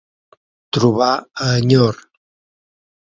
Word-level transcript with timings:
Trobar 0.77 1.11
a 1.45 1.51
enyor. 1.59 1.95